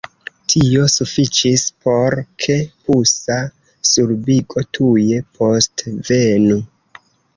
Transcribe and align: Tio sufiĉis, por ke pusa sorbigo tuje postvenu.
Tio 0.51 0.85
sufiĉis, 0.93 1.65
por 1.83 2.17
ke 2.45 2.57
pusa 2.87 3.37
sorbigo 3.91 4.65
tuje 4.79 5.21
postvenu. 5.41 6.59